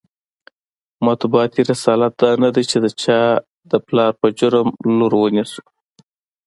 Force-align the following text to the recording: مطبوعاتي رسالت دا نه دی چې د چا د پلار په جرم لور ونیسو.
مطبوعاتي 1.05 1.61
رسالت 1.71 2.11
دا 2.21 2.29
نه 2.43 2.49
دی 2.55 2.63
چې 2.69 2.77
د 2.83 2.85
چا 3.01 3.21
د 3.71 3.73
پلار 3.87 4.11
په 4.19 4.27
جرم 4.39 4.67
لور 4.97 5.13
ونیسو. 5.17 5.61